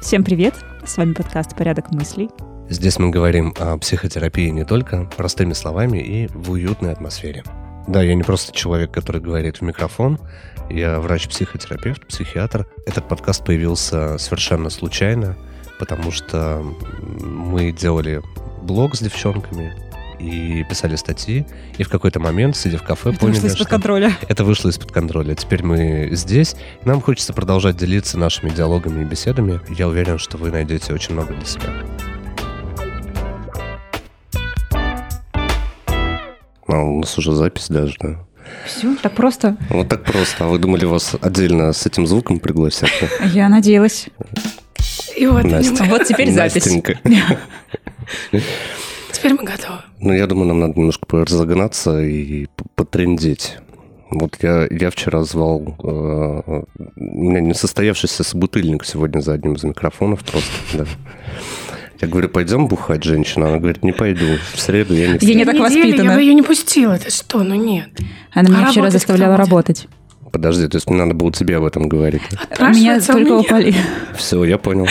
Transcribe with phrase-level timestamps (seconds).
[0.00, 0.54] Всем привет!
[0.86, 2.30] С вами подкаст «Порядок мыслей».
[2.70, 7.44] Здесь мы говорим о психотерапии не только простыми словами и в уютной атмосфере.
[7.86, 10.18] Да, я не просто человек, который говорит в микрофон,
[10.70, 12.66] я врач-психотерапевт, психиатр.
[12.86, 15.36] Этот подкаст появился совершенно случайно,
[15.78, 16.62] потому что
[17.20, 18.22] мы делали
[18.62, 19.74] блог с девчонками,
[20.18, 23.68] и писали статьи, и в какой-то момент, сидя в кафе, Это поняли, вышло из-под что
[23.68, 24.12] контроля.
[24.28, 25.34] это вышло из-под контроля.
[25.34, 29.60] Теперь мы здесь, нам хочется продолжать делиться нашими диалогами и беседами.
[29.70, 31.72] Я уверен, что вы найдете очень много для себя.
[36.66, 38.24] А, у нас уже запись даже, да?
[38.66, 39.56] Все, так просто.
[39.70, 40.44] Вот так просто.
[40.44, 42.90] А вы думали, вас отдельно с этим звуком пригласят?
[43.32, 44.08] Я надеялась.
[45.16, 45.84] И вот, Настя.
[45.84, 46.64] Вот теперь запись.
[46.66, 46.98] Настенька.
[49.18, 49.78] теперь мы готовы.
[50.00, 53.58] Ну, я думаю, нам надо немножко разогнаться и потрендеть.
[54.10, 55.76] Вот я, я вчера звал...
[55.82, 56.62] э,
[56.96, 60.84] у меня несостоявшийся собутыльник сегодня за одним из микрофонов просто, да.
[62.00, 63.48] Я говорю, пойдем бухать, женщина?
[63.48, 64.24] Она говорит, не пойду.
[64.54, 65.34] В среду я не Я встану».
[65.34, 66.10] не так воспитана.
[66.10, 66.96] Я бы ее не пустила.
[66.96, 67.42] Ты что?
[67.42, 67.88] Ну нет.
[68.32, 69.88] Она меня А вчера заставляла работать.
[70.30, 72.22] Подожди, то есть мне надо было тебе об этом говорить.
[72.58, 73.34] А меня у только меня.
[73.34, 73.74] у Поли.
[74.16, 74.86] Все, я понял.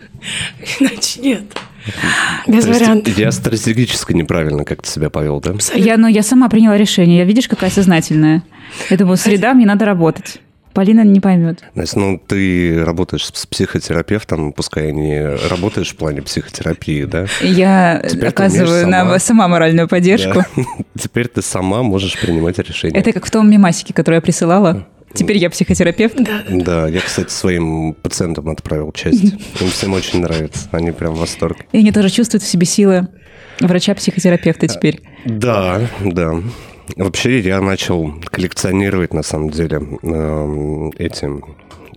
[0.80, 1.42] Иначе нет.
[2.46, 3.18] Без То вариантов.
[3.18, 5.50] я стратегически неправильно как-то себя повел, да?
[5.50, 5.86] Абсолютно.
[5.86, 7.18] Я, ну, я сама приняла решение.
[7.18, 8.42] Я, видишь, какая сознательная.
[8.90, 10.40] Я думаю, среда, мне надо работать.
[10.72, 11.64] Полина не поймет.
[11.74, 17.24] Настя, ну ты работаешь с психотерапевтом, пускай не работаешь в плане психотерапии, да?
[17.40, 19.18] Я Теперь оказываю нам сама.
[19.18, 20.44] сама моральную поддержку.
[20.54, 20.64] Да.
[21.02, 22.98] Теперь ты сама можешь принимать решения.
[22.98, 24.86] Это как в том мемасике, который я присылала.
[25.16, 26.16] Теперь я психотерапевт.
[26.16, 26.42] Да.
[26.48, 29.24] Да, я, кстати, своим пациентам отправил часть.
[29.60, 30.68] Им всем очень нравится.
[30.72, 31.66] Они прям в восторге.
[31.72, 33.08] И они тоже чувствуют в себе силы
[33.60, 35.00] врача-психотерапевта теперь.
[35.24, 36.34] Да, да.
[36.94, 41.28] Вообще я начал коллекционировать, на самом деле, эм, эти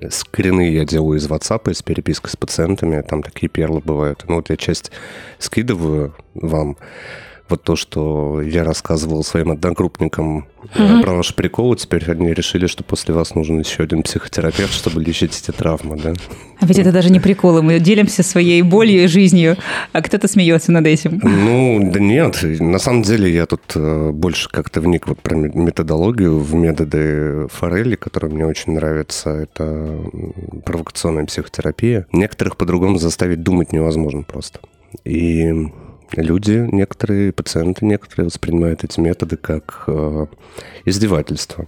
[0.09, 3.01] скрины я делаю из WhatsApp, из переписки с пациентами.
[3.01, 4.23] Там такие перлы бывают.
[4.27, 4.91] Ну, вот я часть
[5.38, 6.77] скидываю вам.
[7.49, 12.83] Вот то, что я рассказывал своим одногруппникам э, про ваши приколы, теперь они решили, что
[12.83, 16.13] после вас нужен еще один психотерапевт, чтобы лечить эти травмы, да?
[16.59, 17.63] А ведь это даже не приколы.
[17.63, 19.57] Мы делимся своей болью и жизнью,
[19.93, 21.19] а кто-то смеется над этим.
[21.23, 22.39] Ну, да нет.
[22.43, 27.47] На самом деле я тут э, больше как-то вник вот про ме- методологию, в методы
[27.49, 29.31] Форелли, которые мне очень нравятся.
[29.31, 29.99] Это
[30.65, 32.05] провокационная психотерапия.
[32.11, 34.59] Некоторых по-другому заставить думать невозможно просто.
[35.03, 35.51] И
[36.15, 40.25] люди, некоторые пациенты, некоторые воспринимают эти методы как э,
[40.85, 41.65] издевательство.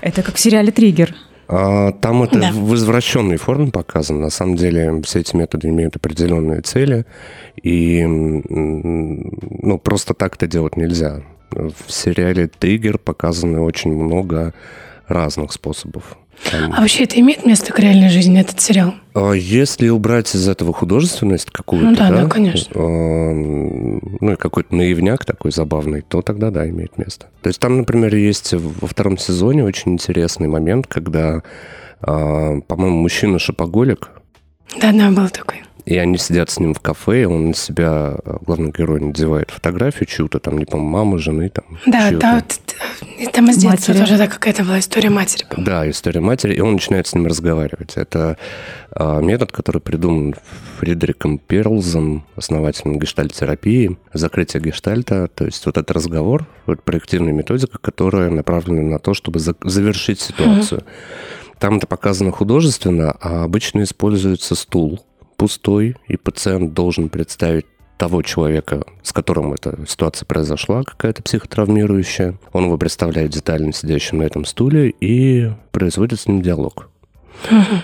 [0.00, 1.14] Это как в сериале «Триггер».
[1.48, 2.50] А там это Да.
[2.52, 4.20] в извращенной форме показано.
[4.20, 7.04] На самом деле все эти методы имеют определенные цели,
[7.62, 11.22] и ну, просто так это делать нельзя.
[11.50, 14.54] В сериале «Триггер» показано очень много
[15.08, 16.16] разных способов.
[16.50, 18.94] Там, А вообще это имеет место к реальной жизни, этот сериал?
[19.14, 22.72] а Если убрать из этого художественность какую-то, Ну да, да, конечно.
[22.78, 27.26] эм, ну и какой-то наивняк такой забавный, то тогда да, имеет место.
[27.42, 31.42] То есть там, например, есть во втором сезоне очень интересный момент, когда,
[32.00, 34.10] а, по-моему, мужчина шопоголик,
[34.80, 35.61] Да-да, был такой.
[35.84, 39.50] И они сидят с ним в кафе, и он на себя, э, главный герой, надевает
[39.50, 42.60] фотографию чью-то, там, не помню, мамы, жены, там, Да, да, вот,
[43.18, 44.04] э, там из детства Матери.
[44.04, 45.44] тоже да, какая-то была история матери.
[45.48, 45.66] по-моему.
[45.66, 47.96] Да, история матери, и он начинает с ним разговаривать.
[47.96, 48.36] Это
[48.94, 50.34] а, метод, который придуман
[50.78, 55.28] Фредериком Перлзом, основателем гештальтерапии, закрытие гештальта.
[55.34, 60.20] То есть вот этот разговор, вот проективная методика, которая направлена на то, чтобы за- завершить
[60.20, 60.82] ситуацию.
[61.58, 65.00] Там это показано художественно, а обычно используется стул
[65.42, 67.66] пустой, и пациент должен представить
[67.98, 72.36] того человека, с которым эта ситуация произошла, какая-то психотравмирующая.
[72.52, 76.90] Он его представляет детально сидящим на этом стуле и производит с ним диалог.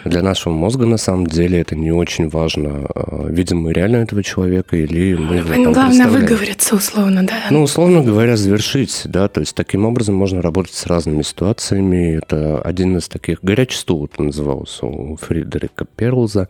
[0.04, 4.22] Для нашего мозга, на самом деле, это не очень важно, э, видим мы реально этого
[4.22, 7.34] человека или мы его там Главное выговориться условно, да?
[7.50, 12.18] Ну, условно говоря, завершить, да, то есть таким образом можно работать с разными ситуациями.
[12.18, 16.48] Это один из таких горячий стул, это назывался у Фридерика Перлза.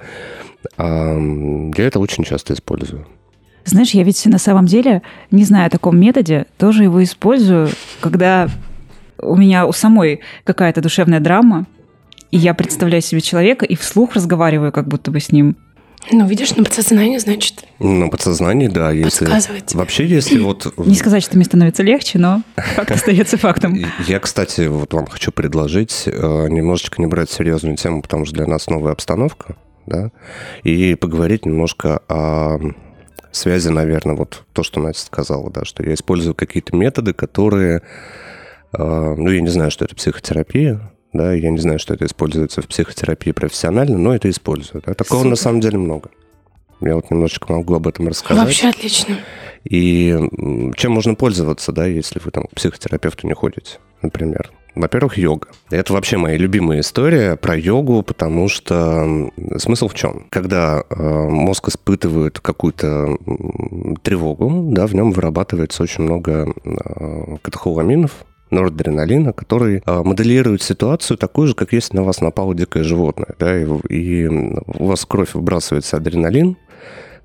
[0.77, 3.07] Я это очень часто использую.
[3.65, 7.69] Знаешь, я ведь на самом деле, не знаю о таком методе, тоже его использую,
[8.01, 8.49] когда
[9.21, 11.67] у меня у самой какая-то душевная драма,
[12.31, 15.57] и я представляю себе человека и вслух разговариваю как будто бы с ним.
[16.11, 18.91] Ну, видишь, на подсознание, значит, На подсознании, да.
[18.93, 19.29] Если...
[19.75, 20.73] Вообще, если вот...
[20.79, 23.77] Не сказать, что мне становится легче, но факт остается фактом.
[24.07, 28.47] Я, кстати, вот вам хочу предложить э, немножечко не брать серьезную тему, потому что для
[28.47, 29.57] нас новая обстановка,
[29.89, 30.11] да,
[30.63, 32.59] и поговорить немножко о
[33.33, 37.83] связи, наверное, вот то, что Настя сказала, да, что я использую какие-то методы, которые,
[38.73, 42.63] э, ну, я не знаю, что это психотерапия, да, я не знаю, что это используется
[42.63, 44.83] в психотерапии профессионально, но это использую.
[44.85, 44.95] Да.
[44.95, 45.31] Такого Супер.
[45.31, 46.11] на самом деле много.
[46.81, 48.45] Я вот немножечко могу об этом рассказать.
[48.45, 49.17] Вообще отлично.
[49.65, 50.17] И
[50.77, 54.53] чем можно пользоваться, да, если вы там к психотерапевту не ходите, например?
[54.75, 55.49] Во-первых, йога.
[55.71, 60.27] Это вообще моя любимая история про йогу, потому что смысл в чем?
[60.31, 63.17] Когда э, мозг испытывает какую-то
[64.03, 71.49] тревогу, да, в нем вырабатывается очень много э, катехоламинов, норадреналина, который э, моделирует ситуацию такую
[71.49, 73.35] же, как если на вас напало дикое животное.
[73.39, 76.57] Да, и, и у вас в кровь выбрасывается адреналин,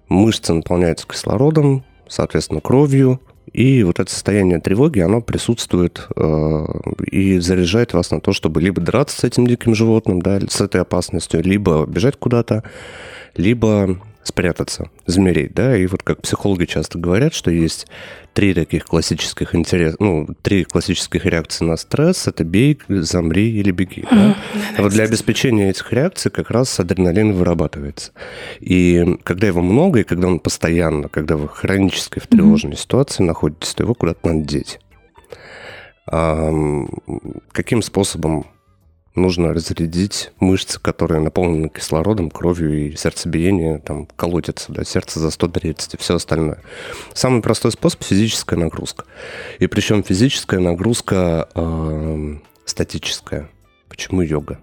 [0.10, 3.20] мышцы наполняются кислородом, соответственно, кровью,
[3.54, 6.66] и вот это состояние тревоги, оно присутствует э,
[7.12, 10.82] и заряжает вас на то, чтобы либо драться с этим диким животным, да, с этой
[10.82, 12.64] опасностью, либо бежать куда-то,
[13.36, 17.86] либо спрятаться, замереть, да, и вот как психологи часто говорят, что есть
[18.34, 24.06] три таких классических интерес, ну, три классических реакции на стресс, это бей, замри или беги,
[24.10, 24.36] да.
[24.78, 28.12] А вот для обеспечения этих реакций как раз адреналин вырабатывается.
[28.60, 33.74] И когда его много, и когда он постоянно, когда вы хронически в тревожной ситуации находитесь,
[33.74, 34.80] то его куда-то надо деть.
[36.06, 36.90] Ам,
[37.52, 38.48] каким способом
[39.16, 45.94] нужно разрядить мышцы, которые наполнены кислородом, кровью и сердцебиение там колотится, да, сердце за 130
[45.94, 46.60] и все остальное.
[47.14, 49.06] Самый простой способ– физическая нагрузка.
[49.60, 53.50] И причем физическая нагрузка э, статическая.
[53.90, 54.60] Почему йога?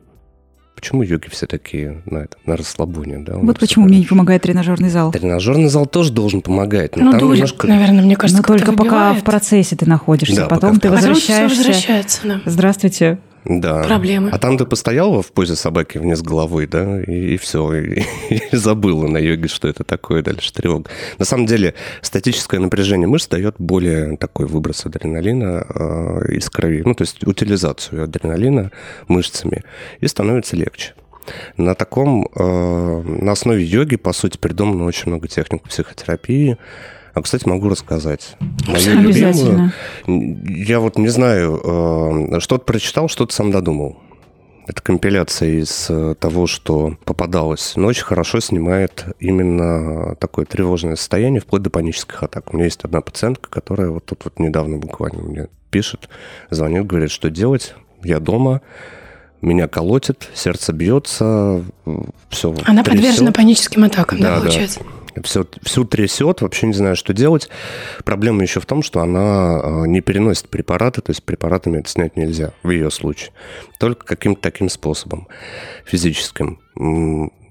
[0.75, 3.19] Почему йоги все такие на, это, на расслабоне?
[3.19, 5.13] Да, Вот почему мне не помогает тренажерный зал.
[5.13, 6.97] Тренажерный зал тоже должен помогать.
[6.97, 7.67] Но Ну, там дурит, немножко...
[7.67, 10.89] наверное, мне Но кажется, как-то только пока в процессе ты находишься, Да, потом пока ты
[10.89, 11.57] Потом всё возвращаешься.
[11.59, 12.41] возвращается, да.
[12.47, 13.19] Здравствуйте.
[13.45, 13.83] Да.
[13.85, 14.31] Проблемы.
[14.31, 19.07] А там ты постояла в позе собаки вниз головой, да, и, все, и, и забыла
[19.07, 20.91] на йоге, что это такое дальше тревога.
[21.19, 26.95] На самом деле статическое напряжение мышц дает более такой выброс адреналина э, из крови, ну,
[26.95, 28.71] то есть утилизацию адреналина
[29.09, 29.65] мышцами,
[30.01, 30.95] и становится легче.
[31.57, 36.59] На таком, э, на основе йоги, по сути, придумано очень много техник психотерапии.
[37.21, 38.37] А, кстати, могу рассказать.
[38.67, 39.73] Мою Обязательно.
[40.07, 40.67] любимую.
[40.67, 41.61] Я вот не знаю,
[42.33, 43.99] э, что-то прочитал, что-то сам додумал.
[44.67, 47.75] Это компиляция из э, того, что попадалось.
[47.77, 52.55] Но очень хорошо снимает именно такое тревожное состояние, вплоть до панических атак.
[52.55, 56.09] У меня есть одна пациентка, которая вот тут вот недавно буквально мне пишет,
[56.49, 57.75] звонит, говорит, что делать.
[58.03, 58.63] Я дома,
[59.43, 61.63] меня колотит, сердце бьется,
[62.31, 62.55] все.
[62.65, 64.67] Она подвержена паническим атакам, да, Да, да.
[65.25, 67.49] Все, всю трясет, вообще не знаю, что делать.
[68.05, 72.17] Проблема еще в том, что она э, не переносит препараты, то есть препаратами это снять
[72.17, 73.31] нельзя в ее случае.
[73.79, 75.29] Только каким-то таким способом,
[75.85, 76.61] физическим.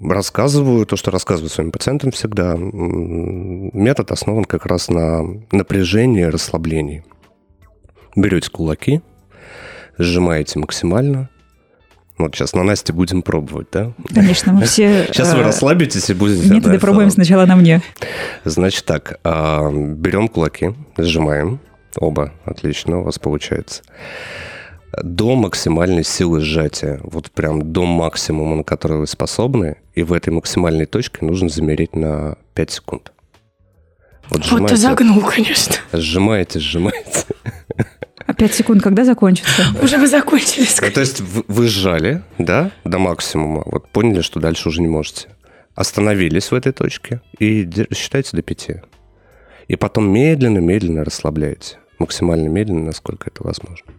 [0.01, 2.55] Рассказываю то, что рассказываю своим пациентам всегда.
[2.57, 7.03] Метод основан как раз на напряжении, расслаблении.
[8.15, 9.01] Берете кулаки,
[9.97, 11.29] сжимаете максимально.
[12.19, 13.93] Вот сейчас на Насте будем пробовать, да?
[14.13, 15.05] Конечно, мы все...
[15.07, 16.49] Сейчас вы э, расслабитесь и будете...
[16.49, 17.81] Методы да, пробуем сначала на мне.
[18.43, 21.61] Значит так, а, берем кулаки, сжимаем.
[21.95, 23.83] Оба, отлично, у вас получается.
[25.01, 30.31] До максимальной силы сжатия, вот прям до максимума, на который вы способны, и в этой
[30.31, 33.13] максимальной точке нужно замереть на 5 секунд.
[34.29, 35.75] Вот Вот ты сжимаете, загнул, конечно.
[35.93, 37.25] сжимаете, сжимаете.
[38.29, 39.63] А пять секунд когда закончится?
[39.81, 40.79] Уже бы закончились.
[40.79, 45.29] Ну, то есть вы, сжали, да, до максимума, вот поняли, что дальше уже не можете.
[45.73, 48.81] Остановились в этой точке и считайте до пяти.
[49.67, 51.79] И потом медленно-медленно расслабляете.
[51.97, 53.91] Максимально медленно, насколько это возможно.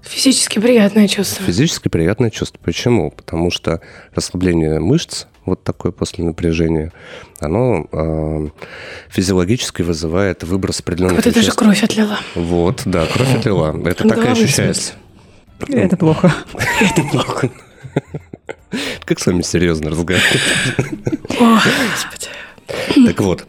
[0.00, 1.44] Физически приятное чувство.
[1.44, 2.58] Физически приятное чувство.
[2.64, 3.10] Почему?
[3.10, 3.82] Потому что
[4.14, 6.92] расслабление мышц, вот такое после напряжения,
[7.40, 8.48] оно э,
[9.08, 11.58] физиологически вызывает выброс определенных Вот это же веществ.
[11.58, 12.18] кровь отлила.
[12.34, 13.76] Вот, да, кровь отлила.
[13.86, 14.94] Это так и ощущается.
[15.68, 16.32] Это плохо.
[16.80, 17.50] Это плохо.
[19.04, 20.40] Как с вами серьезно разговаривать?
[21.38, 21.58] О,
[21.90, 23.06] господи.
[23.06, 23.46] Так вот,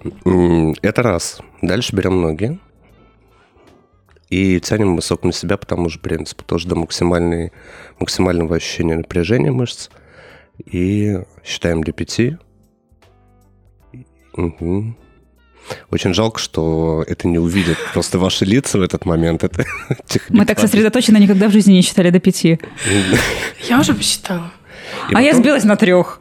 [0.81, 1.39] это раз.
[1.61, 2.59] Дальше берем ноги
[4.29, 7.51] и тянем мысок на себя по тому же принципу, тоже до максимальной,
[7.99, 9.89] максимального ощущения напряжения мышц.
[10.63, 12.37] И считаем до пяти.
[14.35, 14.97] Мгм.
[15.89, 19.43] Очень жалко, что это не увидят просто ваши лица в этот момент.
[19.43, 19.65] Это
[20.29, 22.59] Мы так сосредоточены никогда в жизни не считали до пяти.
[23.67, 24.51] Я уже посчитала.
[25.13, 26.19] А я сбилась на трех.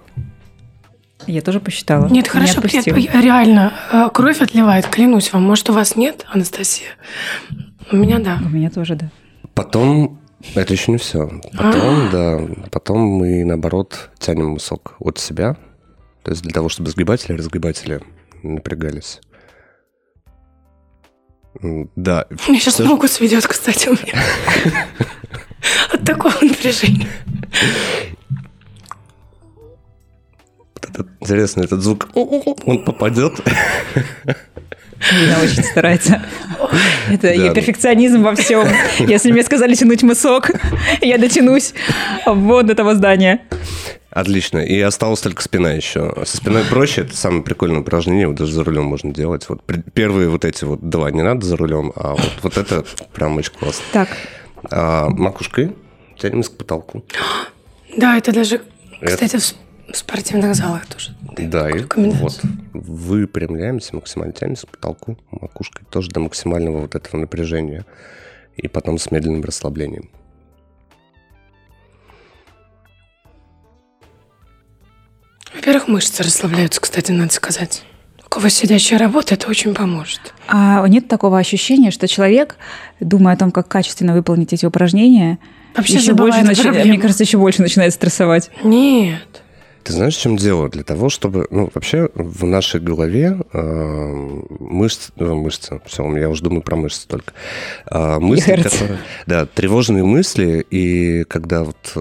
[1.27, 2.09] Я тоже посчитала.
[2.09, 5.43] Нет, Не хорошо, реально, э, кровь отливает, клянусь вам.
[5.43, 6.91] Может, у вас нет, Анастасия?
[7.91, 8.41] У меня да.
[8.45, 9.11] У меня тоже, да.
[9.55, 10.21] Потом,
[10.55, 11.29] это еще не все.
[11.57, 15.57] Потом, да, потом мы, наоборот, тянем мысок от себя
[16.23, 18.01] То есть для того, чтобы сгибатели и разгибатели
[18.43, 19.21] напрягались.
[21.97, 22.27] Да.
[22.49, 22.85] Мне сейчас Все...
[22.85, 24.23] ногу сведет, кстати, у меня.
[25.93, 27.09] От такого напряжения.
[31.21, 33.41] Интересно, этот звук, он попадет.
[35.13, 36.23] Она очень старается.
[37.11, 38.67] Это ее перфекционизм во всем.
[38.99, 40.51] Если мне сказали тянуть мысок,
[41.01, 41.75] я дотянусь
[42.27, 43.41] вот до того здания.
[44.11, 44.59] Отлично.
[44.59, 46.15] И осталась только спина еще.
[46.25, 47.01] Со спиной проще.
[47.01, 48.29] Это самое прикольное упражнение.
[48.29, 49.49] Вот даже за рулем можно делать.
[49.49, 49.61] Вот
[49.93, 53.53] первые вот эти вот два не надо за рулем, а вот, вот это прям очень
[53.53, 53.85] классно.
[53.93, 54.09] Так.
[54.71, 55.75] А, макушкой
[56.17, 57.05] тянемся к потолку.
[57.97, 58.63] Да, это даже,
[59.05, 59.39] кстати,
[59.93, 61.15] в спортивных залах тоже.
[61.37, 62.41] Да, и вот
[62.73, 67.85] выпрямляемся, максимально тянемся к потолку макушкой тоже до максимального вот этого напряжения.
[68.57, 70.11] И потом с медленным расслаблением.
[75.53, 77.83] Во-первых, мышцы расслабляются, кстати, надо сказать.
[78.25, 80.35] У кого сидящая работа, это очень поможет.
[80.47, 82.57] А нет такого ощущения, что человек,
[83.01, 85.39] думая о том, как качественно выполнить эти упражнения,
[85.75, 86.69] Вообще еще больше, начи...
[86.69, 88.51] мне кажется, еще больше начинает стрессовать.
[88.63, 89.44] Нет.
[89.85, 90.71] Ты знаешь, в чем дело?
[90.71, 91.47] Для того, чтобы...
[91.51, 95.13] Ну, вообще в нашей голове э, мышцы...
[95.17, 97.35] Ну, мышцы, все, я уже думаю про мышцы только.
[97.91, 98.99] Э, мысли, которые...
[99.27, 102.01] Да, тревожные мысли, и когда вот э,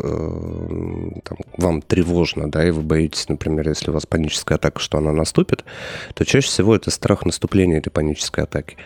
[1.26, 5.12] там, вам тревожно, да, и вы боитесь, например, если у вас паническая атака, что она
[5.12, 5.66] наступит,
[6.14, 8.78] то чаще всего это страх наступления этой панической атаки.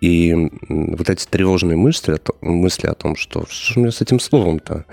[0.00, 0.34] И
[0.68, 3.46] вот эти тревожные мысли, мысли о том, что...
[3.48, 4.86] Что же у меня с этим словом-то?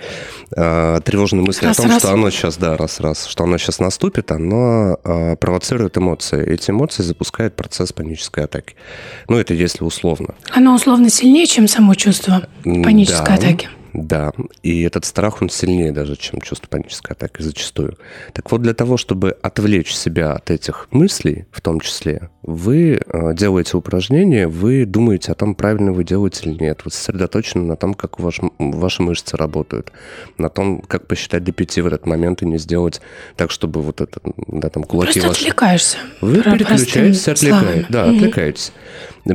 [0.55, 2.03] Э, тревожные мысли раз, о том, раз.
[2.03, 6.45] что оно сейчас, да, раз-раз, что оно сейчас наступит, оно э, провоцирует эмоции.
[6.45, 8.75] Эти эмоции запускают процесс панической атаки.
[9.27, 10.35] Ну, это если условно.
[10.51, 13.33] Оно условно сильнее, чем само чувство панической да.
[13.33, 13.69] атаки.
[13.93, 14.31] Да,
[14.63, 17.97] и этот страх, он сильнее даже, чем чувство панической атаки зачастую.
[18.33, 23.33] Так вот, для того, чтобы отвлечь себя от этих мыслей, в том числе, вы э,
[23.33, 26.81] делаете упражнение, вы думаете о том, правильно вы делаете или нет.
[26.85, 29.91] Вы сосредоточены на том, как ваш, ваши мышцы работают,
[30.37, 33.01] на том, как посчитать до пяти в этот момент и не сделать
[33.35, 35.41] так, чтобы вот это, да, там кулаки Просто ваши...
[35.41, 35.97] отвлекаешься.
[36.21, 37.85] Вы переключаетесь, отвлекаетесь.
[37.89, 38.15] Да, угу.
[38.15, 38.71] отвлекаетесь.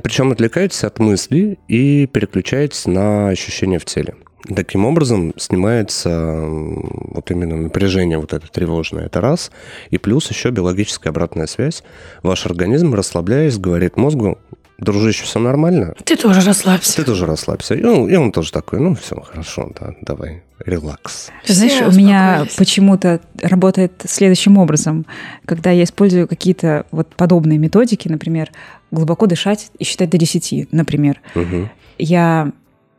[0.03, 4.15] Причем отвлекаетесь от мыслей и переключаетесь на ощущения в теле.
[4.55, 9.51] Таким образом снимается вот именно напряжение вот это тревожное, это раз.
[9.91, 11.83] И плюс еще биологическая обратная связь.
[12.23, 14.39] Ваш организм, расслабляясь, говорит мозгу,
[14.83, 15.95] дружище, все нормально.
[16.05, 16.97] Ты тоже расслабься.
[16.97, 17.75] Ты тоже расслабься.
[17.75, 21.31] И он, и он тоже такой, ну все, хорошо, да, давай, релакс.
[21.47, 25.07] Ты знаешь, у меня почему-то работает следующим образом.
[25.45, 28.51] Когда я использую какие-то вот подобные методики, например,
[28.91, 31.69] глубоко дышать и считать до 10, например, угу.
[31.99, 32.53] я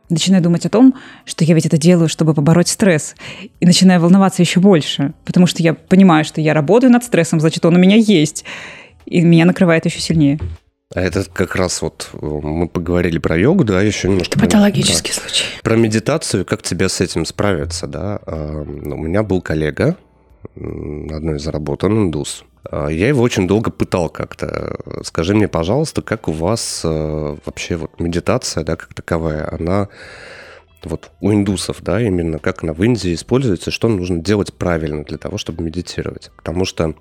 [0.09, 0.95] начинаю думать о том,
[1.25, 3.15] что я ведь это делаю, чтобы побороть стресс.
[3.59, 7.65] И начинаю волноваться еще больше, потому что я понимаю, что я работаю над стрессом, значит,
[7.65, 8.45] он у меня есть.
[9.05, 10.39] И меня накрывает еще сильнее.
[10.93, 14.37] А это как раз вот мы поговорили про йогу, да, еще немножко.
[14.37, 15.45] Это патологический про, случай.
[15.63, 18.19] Про медитацию, как тебе с этим справиться, да.
[18.25, 19.97] А, у меня был коллега,
[20.55, 22.45] одной из работ, он индус.
[22.69, 24.77] А, я его очень долго пытал как-то.
[25.03, 29.89] Скажи мне, пожалуйста, как у вас э, вообще вот медитация, да, как таковая, она
[30.85, 35.17] вот у индусов, да, именно как она в Индии используется, что нужно делать правильно для
[35.17, 36.31] того, чтобы медитировать.
[36.35, 36.95] Потому что,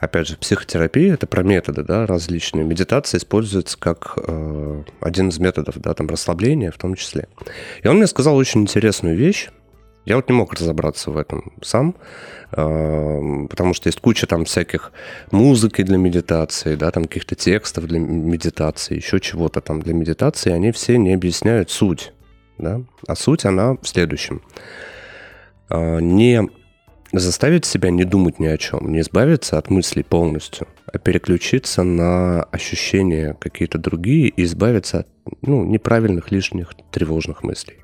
[0.00, 2.64] опять же, психотерапия– это про методы, да, различные.
[2.64, 7.28] Медитация используется как э, один из методов, да, там, расслабления в том числе.
[7.82, 9.50] И он мне сказал очень интересную вещь,
[10.08, 11.94] я вот не мог разобраться в этом сам,
[12.52, 14.92] а, потому что есть куча там всяких
[15.30, 20.72] музыки для медитации, да, там каких-то текстов для медитации, еще чего-то там для медитации, они
[20.72, 22.12] все не объясняют суть,
[22.56, 24.40] да, а суть она в следующем.
[25.68, 26.48] А, не
[27.12, 32.44] заставить себя не думать ни о чем, не избавиться от мыслей полностью, а переключиться на
[32.44, 35.08] ощущения какие-то другие и избавиться от
[35.42, 37.80] ну, неправильных, лишних, тревожных мыслей.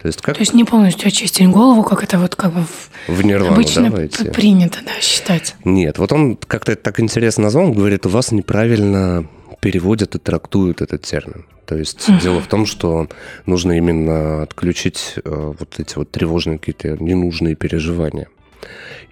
[0.00, 0.34] То есть, как...
[0.34, 3.90] То есть не полностью очистить голову, как это вот как бы в, в нирвану, обычно
[3.90, 4.30] давайте.
[4.30, 5.56] принято да, считать.
[5.64, 9.26] Нет, вот он как-то это так интересно назвал, он говорит, у вас неправильно
[9.60, 11.46] переводят и трактуют этот термин.
[11.64, 12.20] То есть uh-huh.
[12.20, 13.08] дело в том, что
[13.46, 18.28] нужно именно отключить э, вот эти вот тревожные какие-то ненужные переживания.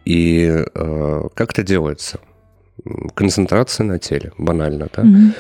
[0.05, 2.21] И э, как это делается?
[3.15, 5.03] Концентрация на теле, банально, да?
[5.03, 5.33] Uh-huh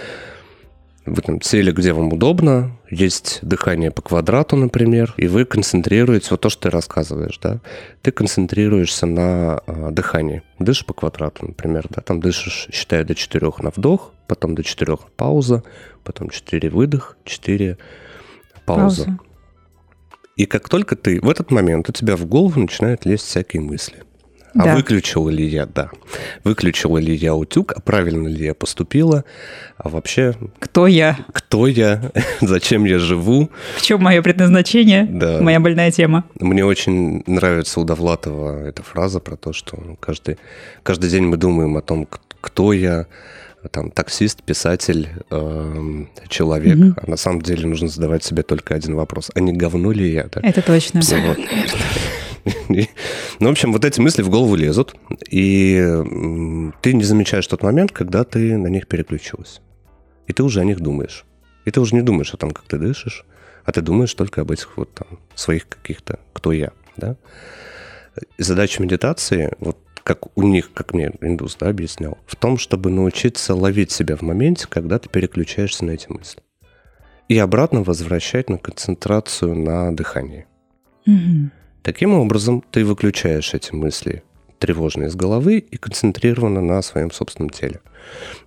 [1.05, 6.41] в этом теле, где вам удобно, есть дыхание по квадрату, например, и вы концентрируетесь, вот
[6.41, 7.61] то, что ты рассказываешь, да,
[8.03, 10.43] ты концентрируешься на э, дыхании.
[10.59, 15.11] Дышишь по квадрату, например, да, там дышишь, считая до четырех на вдох, потом до четырех
[15.17, 15.65] пауза,
[16.05, 17.79] потом четыре выдох, четыре
[18.65, 19.05] пауза.
[19.05, 19.19] пауза.
[20.37, 24.05] И как только ты в этот момент у тебя в голову начинают лезть всякие мысли.
[24.55, 24.77] А Да.
[24.77, 25.91] выключила ли я, да.
[26.45, 29.25] Выключила ли я утюг, а правильно ли я поступила,
[29.79, 31.19] а вообще, Кто я?
[31.33, 33.51] кто я, зачем я живу.
[33.77, 35.05] В чем мое предназначение?
[35.11, 35.41] Да.
[35.41, 36.25] Моя больная тема.
[36.39, 40.37] Мне очень нравится у Довлатова эта фраза про то, что каждый,
[40.83, 42.07] каждый день мы думаем о том,
[42.41, 43.07] кто я,
[43.71, 46.77] там, таксист, писатель, эм, человек.
[46.77, 46.97] Мгм.
[47.01, 49.31] А на самом деле нужно задавать себе только один вопрос.
[49.35, 50.25] А не говно ли я?
[50.33, 50.41] да?
[50.43, 50.99] Это точно.
[51.01, 51.69] Абсолютно верно.
[53.41, 54.95] Ну, в общем, вот эти мысли в голову лезут,
[55.29, 55.77] и
[56.81, 59.61] ты не замечаешь тот момент, когда ты на них переключилась.
[60.27, 61.25] И ты уже о них думаешь.
[61.65, 63.25] И ты уже не думаешь о том, как ты дышишь,
[63.65, 67.17] а ты думаешь только об этих вот там своих каких-то «кто я», да?
[68.39, 73.55] Задача медитации, вот как у них, как мне индус да, объяснял, в том, чтобы научиться
[73.55, 76.43] ловить себя в моменте, когда ты переключаешься на эти мысли.
[77.29, 80.47] И обратно возвращать на концентрацию на дыхании.
[81.07, 81.53] Мгм.
[81.83, 84.23] Таким образом, ты выключаешь эти мысли
[84.61, 87.81] тревожные из головы и концентрированно на своем собственном теле.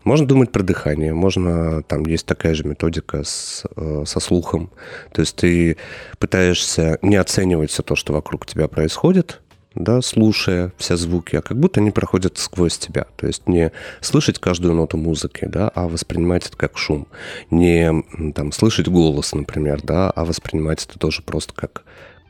[0.05, 4.71] Можно думать про дыхание, можно, там есть такая же методика с, э, со слухом.
[5.11, 5.75] То есть ты
[6.17, 9.41] пытаешься не оценивать все то, что вокруг тебя происходит,
[9.75, 13.07] да, слушая все звуки, а как будто они проходят сквозь тебя.
[13.17, 17.07] То есть не слышать каждую ноту музыки, да, а воспринимать это как шум.
[17.51, 21.83] Не там, слышать голос, например, да, а воспринимать это тоже просто как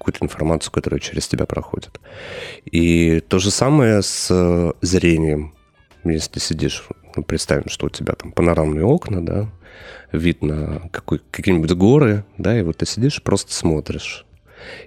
[0.06, 2.00] какую-то информацию, которая через тебя проходит.
[2.66, 5.56] И то же самое с э, зрением.
[6.04, 9.50] Если ты сидишь, ну, представим, что у тебя там панорамные окна, да,
[10.12, 14.28] вид на какой, какие-нибудь горы, да, и вот ты сидишь просто смотришь.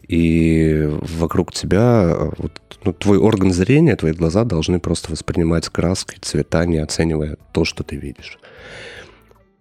[0.07, 2.53] И вокруг тебя э, вот,
[2.85, 7.83] ну, твой орган зрения, твои глаза должны просто воспринимать краски, цвета, не оценивая то, что
[7.83, 8.39] ты видишь.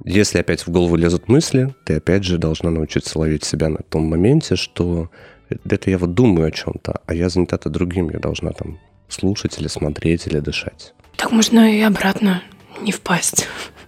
[0.06, 4.04] Если опять в голову лезут мысли, ты опять же должна научиться ловить себя на том
[4.04, 5.10] моменте, что
[5.50, 9.68] это я вот думаю о чем-то, а я занята-то другим, я должна там слушать или
[9.68, 10.94] смотреть или дышать.
[11.16, 12.42] Так можно и обратно
[12.82, 13.48] не впасть.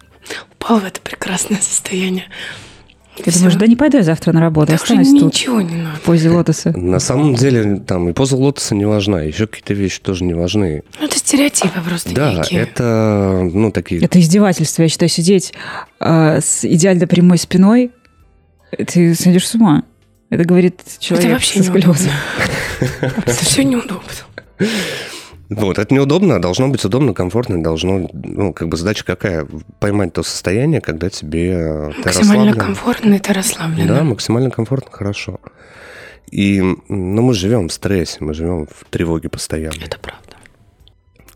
[0.53, 2.25] Упал в это прекрасное состояние.
[3.23, 5.75] Ты думаешь, да не пойду я завтра на работу, Так уже останусь тут ничего не
[5.75, 5.97] надо.
[5.97, 6.71] в позе лотоса.
[6.77, 10.83] На самом деле там и поза лотоса не важна, еще какие-то вещи тоже не важны.
[10.99, 12.61] Ну, это стереотипы просто Да, некие.
[12.61, 14.01] это, ну, такие...
[14.01, 15.53] Это издевательство, я считаю, сидеть
[15.99, 17.91] а, с идеально прямой спиной,
[18.87, 19.83] ты сойдешь с ума.
[20.29, 22.11] Это говорит человек это вообще со сколиозом.
[23.01, 24.03] Это все неудобно.
[25.49, 29.47] Вот, это неудобно, должно быть удобно, комфортно, должно, ну, как бы задача какая?
[29.79, 32.53] Поймать то состояние, когда тебе э, ты Максимально расслаблен.
[32.53, 33.87] комфортно и ты расслаблен.
[33.87, 35.39] Да, максимально комфортно, хорошо.
[36.29, 39.83] И, ну, мы живем в стрессе, мы живем в тревоге постоянно.
[39.83, 40.35] Это правда.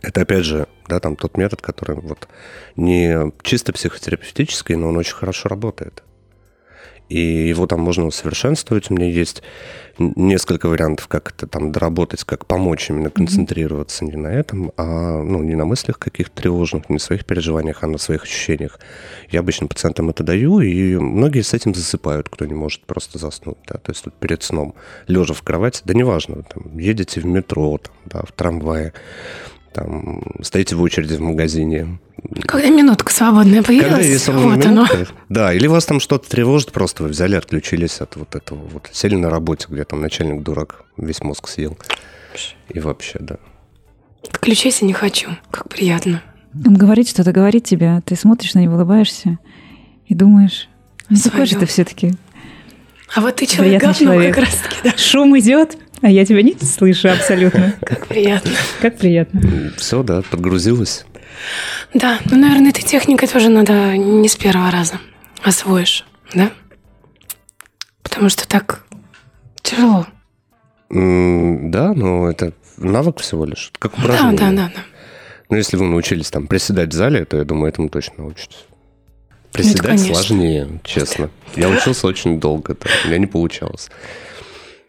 [0.03, 2.27] Это, опять же, да, там тот метод, который вот
[2.75, 6.03] не чисто психотерапевтический, но он очень хорошо работает.
[7.09, 8.89] И его там можно усовершенствовать.
[8.89, 9.43] У меня есть
[9.99, 15.43] несколько вариантов, как это там доработать, как помочь именно концентрироваться не на этом, а ну,
[15.43, 18.79] не на мыслях каких-то тревожных, не на своих переживаниях, а на своих ощущениях.
[19.29, 23.57] Я обычно пациентам это даю, и многие с этим засыпают, кто не может просто заснуть.
[23.67, 23.77] Да?
[23.77, 24.73] То есть тут перед сном,
[25.07, 28.93] лежа в кровати, да неважно, там, едете в метро, там, да, в трамвае,
[29.73, 31.99] там, стоите в очереди в магазине.
[32.45, 34.83] Когда минутка свободная Когда появилась, есть свободная вот оно.
[34.83, 38.89] минутка, Да, или вас там что-то тревожит, просто вы взяли, отключились от вот этого, вот
[38.91, 41.77] сели на работе, где там начальник дурак весь мозг съел.
[42.69, 43.37] И вообще, да.
[44.29, 45.29] Отключайся не хочу.
[45.51, 46.21] Как приятно.
[46.65, 49.37] Он говорит что-то, говорит тебе, а ты смотришь на него, улыбаешься
[50.07, 50.69] и думаешь,
[51.09, 52.13] ну какой же ты все-таки.
[53.15, 54.35] А вот ты человек говно человек.
[54.35, 54.97] как раз таки, да.
[54.97, 57.73] Шум идет, а я тебя не слышу абсолютно.
[57.81, 58.51] Как приятно.
[58.81, 59.71] Как приятно.
[59.77, 61.05] Все, да, подгрузилась.
[61.93, 64.99] Да, ну, наверное, этой техникой тоже надо не с первого раза
[65.41, 66.51] освоишь, да?
[68.03, 68.85] Потому что так
[69.61, 70.05] тяжело.
[70.89, 74.37] Да, но это навык всего лишь, как Да, упражнение.
[74.37, 74.81] да, да, да.
[75.49, 78.65] Ну, если вы научились там приседать в зале, то я думаю, этому точно научитесь.
[79.53, 80.15] Приседать конечно.
[80.15, 81.29] сложнее, честно.
[81.55, 83.89] Я учился очень долго, да, у меня не получалось.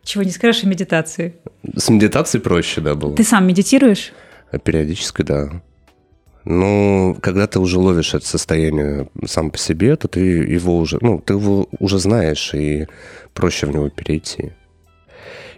[0.05, 1.37] Чего не скажешь о медитации.
[1.77, 3.17] С медитацией проще, да, было.
[3.17, 4.13] Ты сам медитируешь?
[4.51, 5.63] А Периодически, да.
[6.45, 11.19] Ну, когда ты уже ловишь это состояние сам по себе, то ты его уже, ну,
[11.19, 12.87] ты его уже знаешь, и
[13.33, 14.53] проще в него перейти.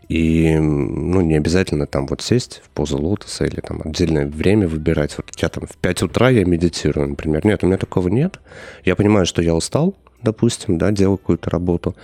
[0.08, 5.16] И, ну, не обязательно там вот сесть в позу лотоса или там отдельное время выбирать.
[5.16, 7.44] Вот я там в 5 утра я медитирую, например.
[7.44, 8.38] Нет, у меня такого нет.
[8.84, 11.96] Я понимаю, что я устал, допустим, да, делаю какую-то работу.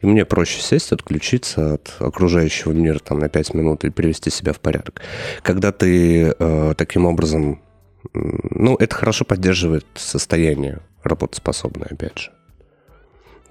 [0.00, 4.52] И мне проще сесть, отключиться от окружающего мира там на 5 минут и привести себя
[4.52, 5.00] в порядок.
[5.42, 7.60] Когда ты э, таким образом...
[8.14, 12.30] Ну, это хорошо поддерживает состояние работоспособное, опять же.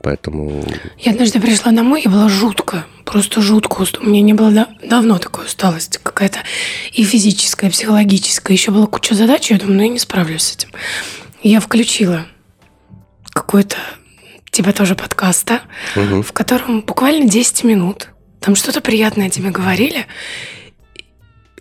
[0.03, 0.63] Поэтому...
[0.99, 3.83] Я однажды пришла домой, и была жутко, просто жутко.
[3.99, 6.39] У меня не было да- давно такой усталости какая-то
[6.93, 8.55] и физическая, и психологическая.
[8.55, 10.69] Еще была куча задач, я думаю, ну я не справлюсь с этим.
[11.41, 12.25] Я включила
[13.31, 13.77] какой-то,
[14.51, 15.61] типа тоже подкаст, да,
[15.95, 16.23] Мгм.
[16.23, 18.09] в котором буквально 10 минут.
[18.39, 20.05] Там что-то приятное тебе говорили.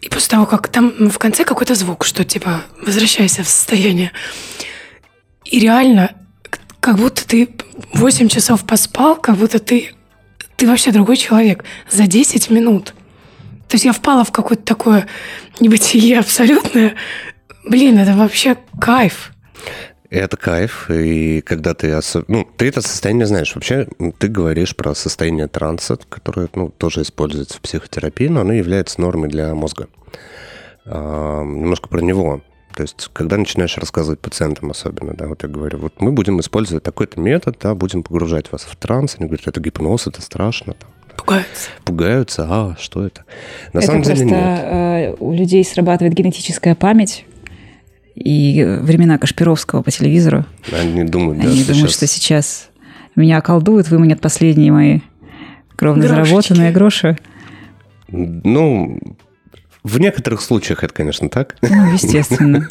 [0.02, 4.12] И после того, как там в конце какой-то звук, что типа возвращайся в состояние.
[5.44, 6.12] И реально,
[6.86, 7.48] как будто ты
[7.94, 9.90] 8 часов поспал, как будто ты,
[10.54, 12.94] ты вообще другой человек за 10 минут.
[13.66, 15.08] То есть я впала в какое-то такое
[15.58, 16.94] небытие абсолютное.
[17.68, 19.32] Блин, это вообще кайф.
[20.10, 21.88] Это кайф, и когда ты...
[21.90, 23.52] осо- Ну, ты это состояние знаешь.
[23.56, 23.88] Вообще,
[24.20, 29.28] ты говоришь про состояние транса, которое, ну, тоже используется в психотерапии, но оно является нормой
[29.28, 29.88] для мозга.
[30.84, 32.42] А, немножко про него.
[32.76, 36.84] То есть, когда начинаешь рассказывать пациентам особенно, да, вот я говорю, вот мы будем использовать
[36.84, 39.16] такой-то метод, да, будем погружать вас в транс.
[39.18, 40.74] Они говорят, это гипноз, это страшно.
[40.74, 41.70] Там, Пугаются.
[41.84, 43.24] пугаются, а, что это?
[43.72, 44.60] На это самом просто деле нет.
[44.62, 47.24] э, у людей срабатывает генетическая память
[48.14, 50.44] и времена Кашпировского по телевизору.
[50.70, 52.68] Они думают, да, Они что думают, что сейчас
[53.14, 55.00] меня околдуют, выманят последние мои
[55.76, 56.26] кровно Грошечки.
[56.28, 57.18] заработанные гроши.
[58.08, 58.98] Ну,
[59.86, 61.56] в некоторых случаях это, конечно, так.
[61.62, 62.68] Ну, естественно.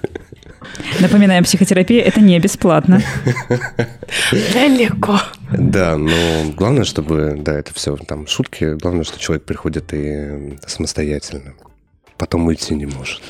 [0.99, 3.01] Напоминаем, психотерапия– это не бесплатно.
[4.53, 5.19] Далеко.
[5.51, 6.11] Да, но
[6.55, 11.53] главное, чтобы, да, это все там шутки, главное, что человек приходит и самостоятельно.
[12.17, 13.21] Потом уйти не может.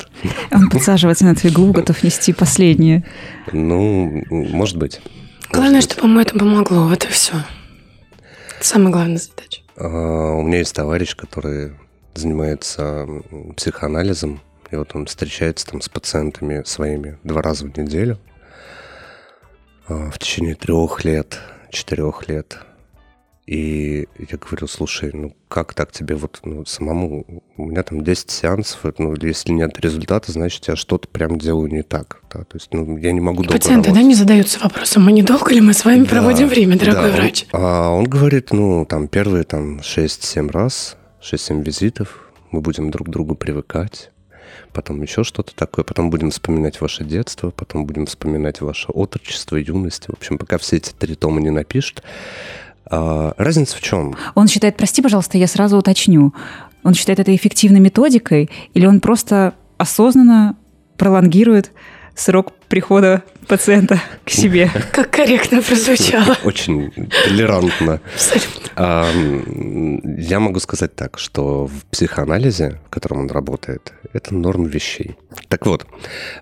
[0.52, 3.04] Он подсаживается на иглу, готов нести последнее.
[3.52, 5.00] Ну, может быть.
[5.50, 5.92] Главное, Может быть.
[5.92, 6.88] чтобы ему это помогло.
[6.88, 7.32] Вот и все.
[8.60, 9.62] Самая главная задача.
[9.76, 11.72] А, У меня есть товарищ, который
[12.18, 13.06] занимается
[13.56, 18.18] психоанализом, и вот он встречается там с пациентами своими два раза в неделю
[19.88, 21.38] а, в течение трех лет,
[21.70, 22.58] четырех лет.
[23.46, 27.44] И я говорю, слушай, ну как так тебе вот ну, самому?
[27.56, 31.82] У меня там 10 сеансов, ну если нет результата, значит я что-то прям делаю не
[31.82, 32.22] так.
[32.32, 32.40] Да?
[32.40, 34.08] То есть ну, я не могу И долго пациенты, да, работать.
[34.08, 37.16] не задаются вопросом, а не долго ли мы с вами Да, проводим время, дорогой да,
[37.16, 37.46] врач?
[37.52, 40.96] Он, а он говорит, ну, там первые там 6-7 раз,
[41.32, 44.10] 6-7 визитов, мы будем друг к другу привыкать,
[44.72, 50.06] потом еще что-то такое, потом будем вспоминать ваше детство, потом будем вспоминать ваше отрочество, юность.
[50.06, 52.02] В общем, пока все эти три тома не напишет.
[52.88, 54.14] А, разница в чем?
[54.36, 56.32] Он считает, прости, пожалуйста, я сразу уточню,
[56.84, 60.56] он считает это эффективной методикой или он просто осознанно
[60.96, 61.72] пролонгирует
[62.16, 64.70] срок прихода пациента к себе?
[64.92, 66.36] Как корректно прозвучало.
[66.44, 66.90] Очень
[67.24, 68.00] толерантно.
[68.14, 68.62] Абсолютно.
[70.18, 75.16] Я могу сказать так, что в психоанализе, в котором он работает, это норма вещей.
[75.48, 75.86] Так вот,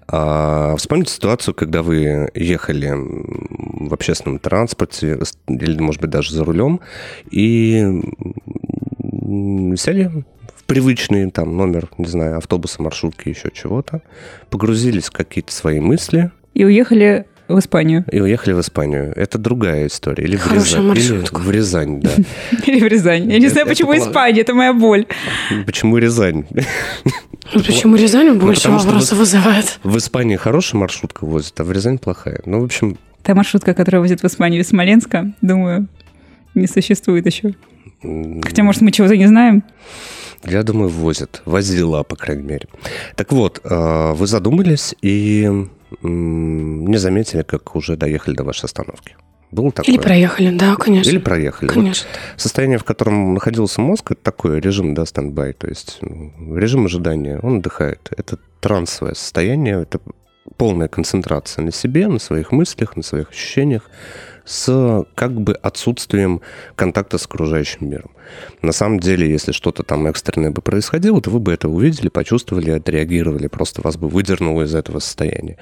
[0.09, 6.81] а, вспомните ситуацию, когда вы ехали в общественном транспорте, или, может быть, даже за рулем,
[7.31, 8.01] и
[9.77, 10.25] сели
[10.67, 14.03] привычный там номер, не знаю, автобуса, маршрутки, еще чего-то,
[14.51, 18.05] погрузились в какие-то свои мысли, И уехали в Испанию.
[18.11, 19.13] и уехали в Испанию.
[19.17, 20.25] Это другая история.
[20.25, 20.97] Или в Хорошая Рязань.
[20.97, 21.39] Или маршрутка.
[21.41, 22.11] в Рязань, да.
[22.67, 23.31] Или в Рязань.
[23.31, 23.95] Я не знаю, почему.
[23.97, 25.07] Испания, это моя боль.
[25.67, 26.47] Почему Рязань?
[27.53, 29.79] Ну, почему Рязань больше потому что вопросов вызывает?
[29.83, 32.41] В Испании хорошая маршрутка возит, а в Рязань плохая.
[32.47, 35.87] Ну, в общем, Та маршрутка, которая возит в Испанию из Смоленска, думаю,
[36.55, 37.55] не существует еще.
[38.43, 39.63] Хотя, может, мы чего-то не знаем.
[40.47, 41.43] Я думаю, возит.
[41.45, 42.69] Возила, по крайней мере.
[43.17, 45.69] Так вот, э, вы задумались и
[46.03, 49.17] не заметили, как уже доехали до вашей остановки.
[49.55, 49.95] Было такое?
[49.95, 51.09] Или проехали, да, конечно.
[51.09, 51.69] Или проехали.
[51.69, 52.09] Вот Конечно.
[52.37, 57.59] состояние, в котором находился мозг, это такой режим, да, стендбай, то есть режим ожидания, он
[57.59, 58.09] отдыхает.
[58.17, 60.01] Это трансовое состояние, это
[60.57, 63.89] полная концентрация на себе, на своих мыслях, на своих ощущениях,
[64.45, 66.41] с как бы отсутствием
[66.75, 68.11] контакта с окружающим миром.
[68.63, 72.71] На самом деле, если что-то там экстренное бы происходило, то вы бы это увидели, почувствовали,
[72.71, 75.57] отреагировали, просто вас бы выдернуло из этого состояния.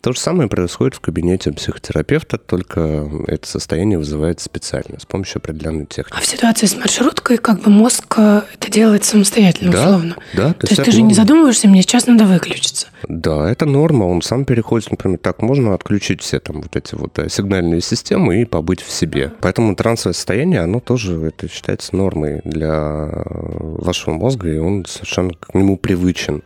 [0.00, 5.84] То же самое происходит в кабинете психотерапевта, только это состояние вызывается специально, с помощью определенной
[5.84, 6.20] А техники.
[6.22, 10.16] в ситуации с маршруткой как бы мозг э, это делает самостоятельно, Да, условно.
[10.34, 11.14] да, То есть ты же не норма.
[11.14, 12.86] задумываешься, мне сейчас надо выключиться.
[13.08, 17.18] Да, это норма, он сам переходит, например, так, можно отключить все там вот эти вот
[17.18, 19.32] э, сигнальные системы и побыть в себе.
[19.40, 22.07] Поэтому трансовое состояние, оно тоже, это считается нормой
[22.44, 23.22] для э,
[23.60, 26.42] вашего мозга, и он совершенно к нему привычен.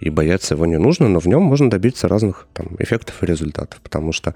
[0.00, 3.80] И бояться его не нужно, но в нем можно добиться разных там, эффектов и результатов,
[3.80, 4.34] потому что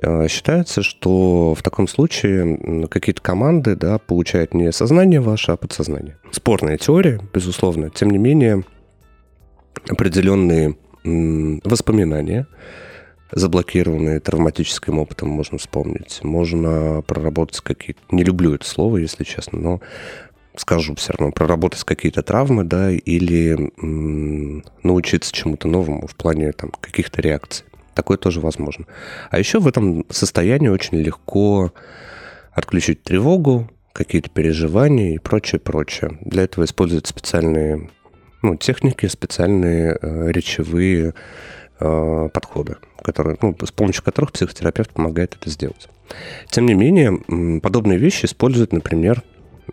[0.00, 6.16] э, считается, что в таком случае какие-то команды да, получают не сознание ваше, а подсознание.
[6.32, 8.64] Спорная теория, безусловно, тем не менее
[9.88, 12.46] определенные воспоминания
[13.34, 16.20] заблокированные травматическим опытом, можно вспомнить.
[16.22, 18.00] Можно проработать какие-то...
[18.10, 19.80] Не люблю это слово, если честно, но
[20.56, 26.70] скажу все равно, проработать какие-то травмы, да, или м- научиться чему-то новому в плане там
[26.80, 27.66] каких-то реакций.
[27.94, 28.86] Такое тоже возможно.
[29.30, 31.72] А еще в этом состоянии очень легко
[32.52, 36.18] отключить тревогу, какие-то переживания и прочее, прочее.
[36.20, 37.90] Для этого используют специальные
[38.42, 41.14] ну, техники, специальные э, речевые
[41.80, 45.88] э, подходы, которые, ну, с помощью которых психотерапевт помогает это сделать.
[46.48, 49.22] Тем не менее, подобные вещи используют, например,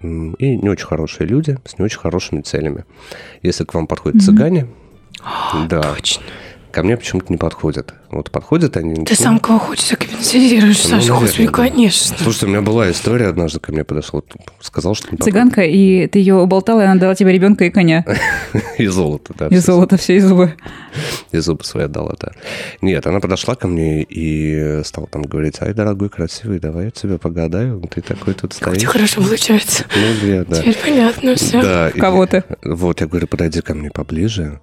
[0.02, 2.86] и не очень хорошие люди с не очень хорошими целями.
[3.41, 4.26] Если к вам подходят mm-hmm.
[4.26, 4.67] цыгане,
[5.70, 6.24] да, Точно.
[6.72, 7.94] Ко мне почему-то не подходят.
[8.10, 9.06] Вот подходят они...
[9.06, 12.18] Ты сам кого хочешь загипнотизируешь, ну, Саша, господи, конечно.
[12.18, 14.24] Слушайте, у меня была история, однажды ко мне подошел,
[14.60, 18.06] сказал, что Цыганка, и ты ее уболтала, и она дала тебе ребенка и коня.
[18.78, 19.48] И золото, да.
[19.48, 20.56] И золото, все и зубы.
[21.32, 22.32] И зубы свои отдала, да.
[22.82, 27.18] Нет, она подошла ко мне и стала там говорить, ай, дорогой, красивый, давай я тебе
[27.18, 28.82] погадаю, ты такой тут стоишь.
[28.82, 29.86] Как хорошо получается.
[29.96, 30.62] Ну, я, да.
[30.62, 31.62] Теперь понятно все.
[31.62, 31.92] Да.
[31.92, 32.44] Кого ты?
[32.64, 34.60] Вот, я говорю, подойди ко мне поближе.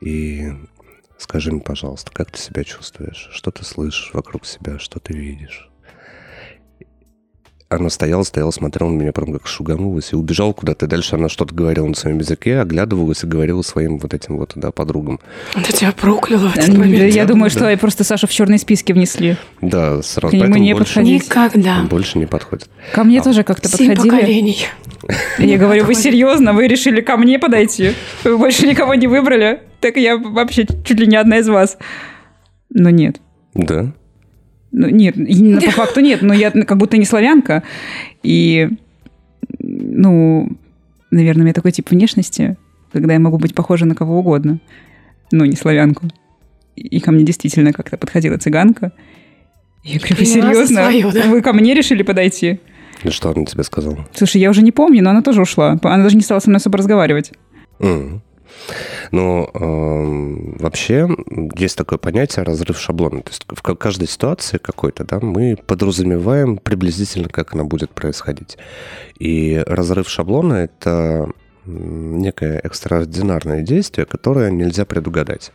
[0.00, 0.52] И
[1.18, 3.28] Скажи мне, пожалуйста, как ты себя чувствуешь?
[3.32, 4.78] Что ты слышишь вокруг себя?
[4.78, 5.70] Что ты видишь?
[7.68, 10.86] Она стояла, стояла, смотрела на меня прям как шуганулась и убежала куда-то.
[10.86, 14.70] Дальше она что-то говорила на своем языке, оглядывалась и говорила своим вот этим вот, да,
[14.70, 15.18] подругам.
[15.52, 17.12] Это тебя прокляла в этот момент.
[17.12, 17.76] Я думаю, что да.
[17.76, 19.36] просто Сашу в черные списки внесли.
[19.62, 20.36] Да, сразу.
[20.36, 21.24] К нему не больше, подходить.
[21.24, 21.82] Никогда.
[21.90, 22.70] больше не подходит.
[22.92, 23.24] Ко мне а.
[23.24, 23.96] тоже как-то подходили.
[23.96, 24.66] поколений.
[25.38, 26.52] Я говорю, вы серьезно?
[26.52, 27.94] Вы решили ко мне подойти?
[28.22, 29.62] Вы больше никого не выбрали?
[29.80, 31.78] Так я вообще чуть ли не одна из вас.
[32.70, 33.20] Но нет.
[33.54, 33.92] Да?
[34.78, 35.14] Ну, нет,
[35.64, 37.62] по факту нет, но я как будто не славянка.
[38.22, 38.68] И,
[39.58, 40.50] ну,
[41.10, 42.58] наверное, у меня такой тип внешности,
[42.92, 44.60] когда я могу быть похожа на кого угодно,
[45.32, 46.04] но не славянку.
[46.74, 48.92] И ко мне действительно как-то подходила цыганка.
[49.82, 50.82] Я говорю, вы серьезно?
[50.82, 51.22] Свою, да?
[51.22, 52.60] Вы ко мне решили подойти?
[53.02, 54.06] И что она тебе сказала?
[54.12, 55.78] Слушай, я уже не помню, но она тоже ушла.
[55.82, 57.32] Она даже не стала со мной особо разговаривать.
[57.78, 58.20] Mm.
[59.12, 61.08] Но э, вообще
[61.56, 63.22] есть такое понятие разрыв шаблона.
[63.22, 68.58] То есть в каждой ситуации какой-то, да, мы подразумеваем приблизительно, как она будет происходить.
[69.18, 71.30] И разрыв шаблона— это
[71.66, 75.52] некое экстраординарное действие, которое нельзя предугадать.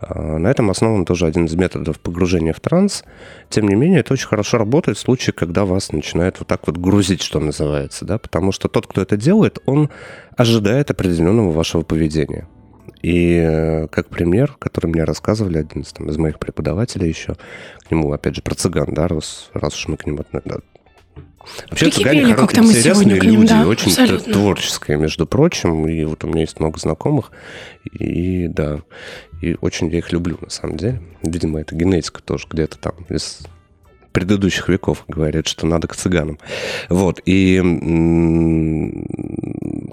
[0.00, 3.04] А, на этом основан тоже один из методов погружения в транс.
[3.48, 6.76] Тем не менее, это очень хорошо работает в случае, когда вас начинает вот так вот
[6.76, 9.90] грузить, что называется, да, потому что тот, кто это делает, он
[10.36, 12.46] ожидает определенного вашего поведения.
[13.02, 17.36] И э, как пример, который мне рассказывали один из, там, из моих преподавателей еще,
[17.86, 20.24] к нему, опять же, про цыган, да, раз, раз уж мы к нему
[21.70, 24.32] Вообще цыгане как-то мы интересные люди, да, очень абсолютно.
[24.32, 25.86] творческие, между прочим.
[25.88, 27.30] И вот у меня есть много знакомых.
[27.92, 28.80] И да,
[29.40, 31.02] и очень я их люблю, на самом деле.
[31.22, 33.40] Видимо, это генетика тоже где-то там из
[34.12, 36.38] предыдущих веков говорят, что надо к цыганам.
[36.88, 37.62] Вот, и к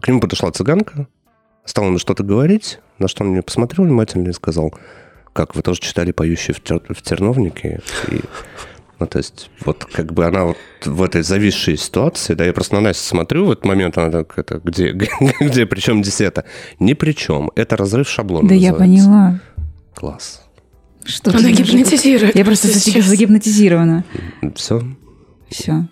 [0.08, 1.08] нему подошла цыганка,
[1.64, 4.74] стала ему что-то говорить, на что он мне посмотрел внимательно и сказал,
[5.34, 6.82] как вы тоже читали «Поющие в, тер...
[6.88, 8.22] в терновнике?» и
[9.00, 12.76] ну, то есть, вот как бы она вот в этой зависшей ситуации, да, я просто
[12.76, 14.92] на Настю смотрю, в этот момент она так, это, где,
[15.40, 16.46] где, причем здесь это?
[16.80, 17.52] Ни при чем.
[17.56, 18.84] Это разрыв шаблона Да называется.
[18.84, 19.40] я поняла.
[19.94, 20.42] Класс.
[21.04, 22.36] Что она гипнотизирует.
[22.36, 24.04] Я просто сейчас загипнотизирована.
[24.56, 24.82] Все?
[25.50, 25.88] Все.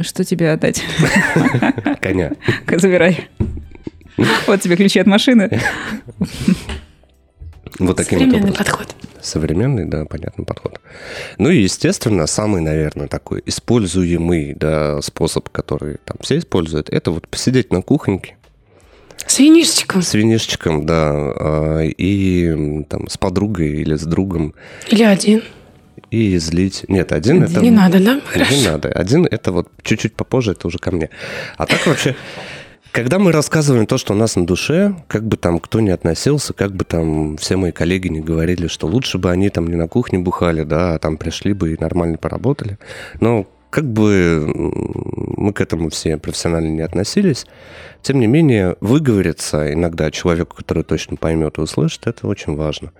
[0.00, 0.82] Что тебе отдать?
[2.00, 2.32] Коня.
[2.70, 3.28] Забирай.
[4.46, 5.60] Вот тебе ключи от машины.
[7.80, 8.94] Вот таким Современный подход.
[9.22, 10.80] Современный, да, понятный подход.
[11.38, 17.26] Ну и, естественно, самый, наверное, такой используемый да, способ, который там все используют, это вот
[17.26, 18.36] посидеть на кухоньке.
[19.26, 20.02] С винишечком.
[20.02, 21.10] С винишечком, да.
[21.12, 24.54] А, и там с подругой или с другом.
[24.88, 25.42] Или один.
[26.10, 26.84] И злить.
[26.88, 27.56] Нет, один, один.
[27.56, 27.64] это...
[27.64, 28.20] Не надо, да?
[28.50, 28.88] Не надо.
[28.88, 31.10] Один это вот чуть-чуть попозже, это уже ко мне.
[31.56, 32.16] А так вообще...
[32.92, 36.52] Когда мы рассказываем то, что у нас на душе, как бы там кто ни относился,
[36.52, 39.86] как бы там все мои коллеги не говорили, что лучше бы они там не на
[39.86, 42.78] кухне бухали, да, а там пришли бы и нормально поработали.
[43.20, 47.46] Но как бы мы к этому все профессионально не относились,
[48.02, 52.90] тем не менее, выговориться иногда человеку, который точно поймет и услышит, это очень важно.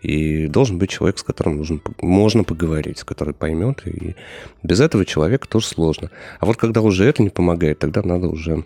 [0.00, 4.14] И должен быть человек, с которым нужно, можно поговорить, который поймет, и
[4.62, 6.12] без этого человека тоже сложно.
[6.38, 8.64] А вот когда уже это не помогает, тогда надо уже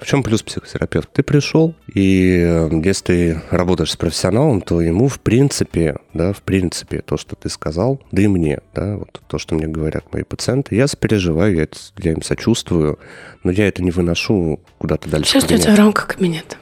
[0.00, 1.10] в чем плюс психотерапевт?
[1.12, 6.42] Ты пришел, и э, если ты работаешь с профессионалом, то ему в принципе, да, в
[6.42, 10.22] принципе, то, что ты сказал, да и мне, да, вот то, что мне говорят мои
[10.22, 12.98] пациенты, я сопереживаю, я, это, я им сочувствую,
[13.44, 15.32] но я это не выношу куда-то дальше.
[15.32, 16.56] Чувствуется в рамках кабинета.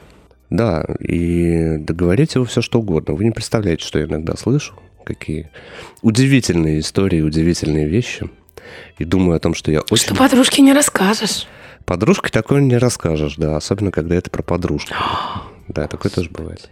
[0.49, 3.13] Да, и договорить его все что угодно.
[3.13, 4.73] Вы не представляете, что я иногда слышу,
[5.05, 5.49] какие
[6.01, 8.29] удивительные истории, удивительные вещи.
[8.97, 10.05] И думаю о том, что я очень...
[10.05, 11.47] Что подружке не расскажешь.
[11.89, 14.93] Подружке такое не расскажешь, да, особенно когда это про подружку.
[15.67, 16.67] Да, такое тоже бывает.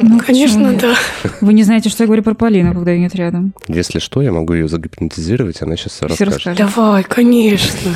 [0.00, 0.94] Ну, конечно, да.
[1.40, 3.54] Вы не знаете, что я говорю про Полину, когда ее нет рядом.
[3.68, 6.34] Если что, я могу ее загипнотизировать, она сейчас все расскажет.
[6.34, 6.58] расскажет.
[6.58, 7.94] Давай, конечно.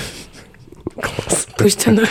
[1.59, 2.04] Пусть она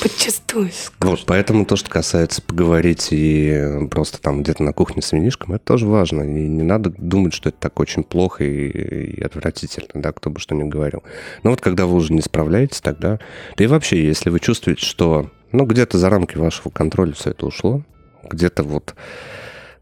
[0.00, 5.54] подчастую Вот, поэтому то, что касается поговорить и просто там где-то на кухне с винишком,
[5.54, 6.22] это тоже важно.
[6.22, 10.40] И не надо думать, что это так очень плохо и, и отвратительно, да, кто бы
[10.40, 11.02] что ни говорил.
[11.42, 13.18] Но вот когда вы уже не справляетесь, тогда...
[13.56, 17.46] Да и вообще, если вы чувствуете, что ну, где-то за рамки вашего контроля все это
[17.46, 17.82] ушло,
[18.28, 18.94] где-то вот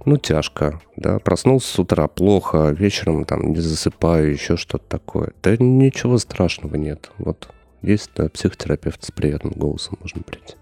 [0.04, 5.32] ну, тяжко, да, проснулся с утра плохо, вечером там не засыпаю, еще что-то такое.
[5.42, 7.10] Да ничего страшного нет.
[7.18, 7.48] Вот
[7.82, 10.54] есть да, психотерапевт с приятным голосом, можно прийти.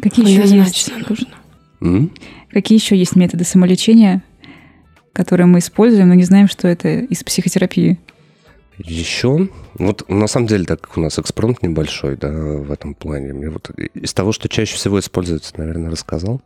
[0.00, 0.92] Какие еще есть?
[1.08, 1.28] Нужно.
[1.80, 2.12] М?
[2.50, 4.22] Какие еще есть методы самолечения,
[5.12, 7.98] которые мы используем, но не знаем, что это из психотерапии?
[8.78, 13.32] Еще, вот на самом деле, так как у нас экспромт небольшой, да, в этом плане,
[13.32, 16.40] мне вот из того, что чаще всего используется, наверное, рассказал.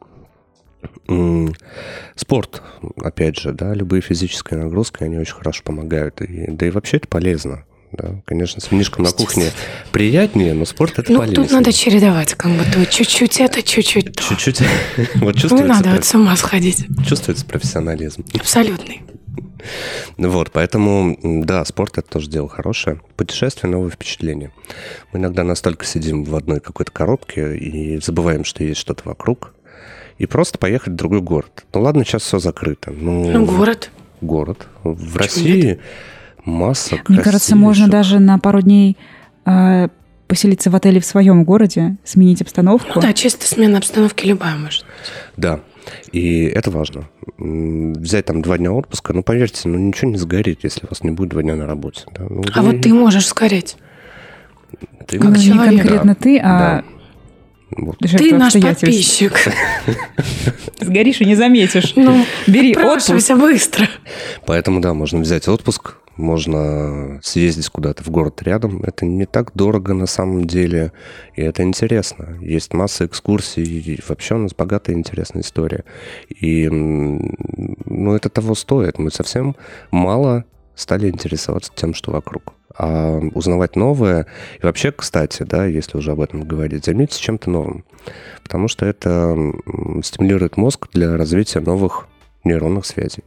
[2.16, 2.62] Спорт,
[2.96, 6.22] опять же, да, любые физические нагрузки, они очень хорошо помогают.
[6.22, 7.64] И, да и вообще это полезно.
[7.92, 8.22] Да.
[8.24, 9.50] Конечно, с винишком на кухне
[9.92, 11.42] приятнее, но спорт это Ну, полезно.
[11.44, 14.22] тут надо чередовать, как бы то чуть-чуть это, чуть-чуть то.
[14.22, 14.61] Чуть-чуть.
[15.16, 16.87] Вот Не чувствуется, надо про- вот с ума сходить.
[17.07, 18.24] чувствуется профессионализм.
[18.35, 19.02] Абсолютный.
[20.16, 23.00] Вот, поэтому, да, спорт это тоже дело хорошее.
[23.16, 24.50] Путешествие, новые впечатления.
[25.12, 29.55] Мы иногда настолько сидим в одной какой-то коробке и забываем, что есть что-то вокруг.
[30.18, 31.64] И просто поехать в другой город.
[31.72, 32.90] Ну ладно, сейчас все закрыто.
[32.90, 33.90] Ну, Ну, город.
[34.20, 34.66] город.
[34.83, 35.78] В России
[36.44, 38.96] масса Мне кажется, можно даже на пару дней
[39.46, 39.88] э,
[40.28, 42.92] поселиться в отеле в своем городе, сменить обстановку.
[42.94, 44.85] Ну да, чисто смена обстановки любая может.
[45.37, 45.61] Да,
[46.12, 47.09] и это важно.
[47.38, 51.11] Взять там два дня отпуска, ну, поверьте, ну, ничего не сгорит, если у вас не
[51.11, 52.02] будет два дня на работе.
[52.14, 52.24] да.
[52.28, 53.76] Ну, А вы- вот ты можешь сгореть.
[55.07, 55.81] ты- Ну, не человек.
[55.81, 56.85] конкретно ты, а Да.
[57.74, 57.96] Вот.
[57.98, 59.33] Ты наш подписчик.
[60.81, 61.94] Сгоришь и не заметишь.
[61.96, 63.31] Ну, Бери отпуск.
[63.37, 63.88] быстро.
[64.46, 68.83] Поэтому, да, можно взять отпуск, можно съездить куда-то в город рядом.
[68.83, 70.92] Это не так дорого на самом деле,
[71.35, 72.38] и это интересно.
[72.40, 75.85] Есть масса экскурсий, и вообще у нас богатая интересная история.
[76.29, 78.98] И, ну, это того стоит.
[78.98, 79.57] Мы совсем
[79.90, 80.44] мало
[80.75, 82.55] стали интересоваться тем, что вокруг.
[82.75, 84.27] А узнавать новое,
[84.61, 87.85] и вообще, кстати, да, если уже об этом говорить, займитесь чем-то новым.
[88.42, 89.37] Потому что это
[90.03, 92.09] стимулирует мозг для развития новых
[92.44, 93.24] нейронных связей.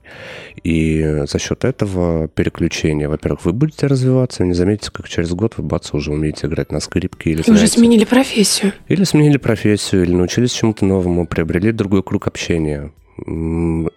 [0.64, 5.54] И за счет этого переключения, во-первых, вы будете развиваться, вы не заметите, как через год
[5.58, 8.74] вы, бац, уже умеете играть на скрипке или Уже знаете, сменили профессию.
[8.88, 12.92] или сменили профессию, или научились чему-то новому, приобрели другой круг общения.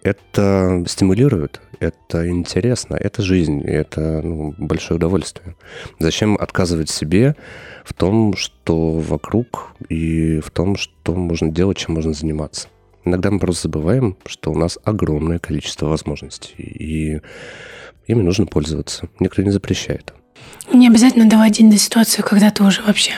[0.01, 5.55] Это стимулирует, это интересно, это жизнь, это ну, большое удовольствие.
[5.99, 7.35] Зачем отказывать себе
[7.83, 12.69] в том, что вокруг, и в том, что можно делать, чем можно заниматься?
[13.09, 17.21] Иногда мы просто забываем, что у нас огромное количество возможностей, и
[18.05, 19.09] ими нужно пользоваться.
[19.19, 20.13] Никто не запрещает.
[20.71, 23.13] Не обязательно доводить до ситуации, когда ты уже вообще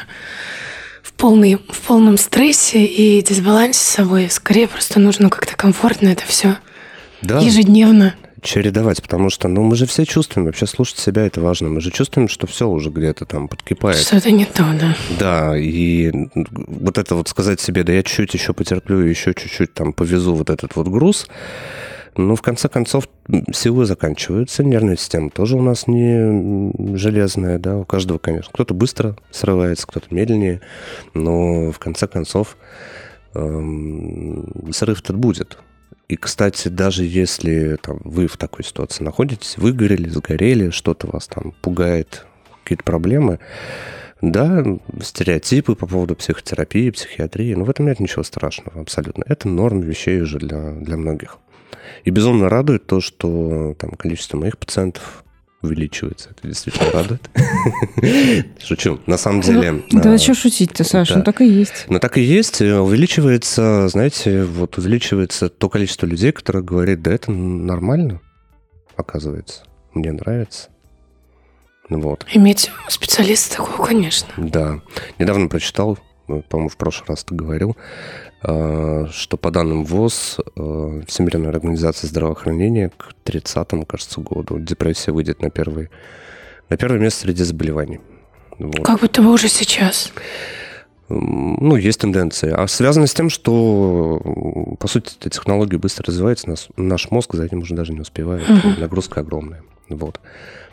[1.03, 4.29] в, полный, в полном стрессе и дисбалансе с собой.
[4.29, 6.55] Скорее просто нужно как-то комфортно это все
[7.21, 7.39] Да.
[7.41, 8.15] ежедневно.
[8.41, 11.69] Чередовать, потому что, ну, мы же все чувствуем, вообще слушать себя это важно.
[11.69, 13.97] Мы же чувствуем, что все уже где-то там подкипает.
[13.97, 14.95] Что-то не то, да.
[15.19, 19.93] Да, и вот это вот сказать себе, да я чуть-чуть еще потерплю, еще чуть-чуть там
[19.93, 21.27] повезу вот этот вот груз,
[22.17, 23.07] ну, в конце концов,
[23.53, 28.51] силы заканчиваются, нервная система тоже у нас не железная, да, у каждого, конечно.
[28.53, 30.61] Кто-то быстро срывается, кто-то медленнее,
[31.13, 32.57] но в конце концов
[33.33, 35.57] эм, срыв-то будет.
[36.11, 41.53] И, кстати, даже если там, вы в такой ситуации находитесь, выгорели, сгорели, что-то вас там
[41.61, 42.25] пугает,
[42.65, 43.39] какие-то проблемы,
[44.19, 44.61] да,
[45.01, 49.23] стереотипы по поводу психотерапии, психиатрии, но в этом нет ничего страшного абсолютно.
[49.25, 51.37] Это норм вещей уже для, для многих.
[52.03, 55.23] И безумно радует то, что там количество моих пациентов
[55.61, 56.29] увеличивается.
[56.31, 57.29] Это действительно радует.
[58.63, 58.99] Шучу.
[59.05, 59.83] На самом деле...
[59.91, 61.13] Ну, Да а, что шутить-то, Саша?
[61.13, 61.19] да.
[61.19, 61.85] Ну так и есть.
[61.87, 67.11] но так и есть, э, увеличивается, знаете, вот увеличивается то количество людей, которые говорят, да
[67.13, 68.21] это нормально,
[68.95, 70.69] оказывается, мне нравится.
[71.89, 74.29] Ну Вот, Иметь специалиста такого, конечно.
[74.37, 74.79] да.
[75.19, 81.01] Недавно прочитал, ну, по-моему, в прошлый раз ты говорил, э, что по данным ВОЗ, э,
[81.07, 85.89] Всемирной организации здравоохранения, к 30 кажется, году депрессия выйдет на первый,
[86.69, 87.99] на первое место среди заболеваний.
[88.57, 88.83] Вот.
[88.83, 90.11] Как будто бы уже сейчас.
[91.09, 92.51] ну, есть тенденции.
[92.51, 94.19] А связано с тем, что,
[94.79, 98.47] по сути, эта технология быстро развивается, нас, наш мозг за этим уже даже не успевает.
[98.49, 98.79] Uh-huh.
[98.79, 99.61] Нагрузка огромная.
[99.89, 100.19] Вот.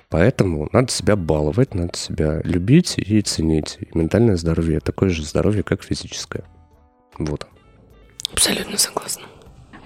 [0.09, 3.77] Поэтому надо себя баловать, надо себя любить и ценить.
[3.81, 6.45] И ментальное здоровье такое же здоровье, как физическое.
[7.19, 7.47] Вот.
[8.33, 9.23] Абсолютно согласна.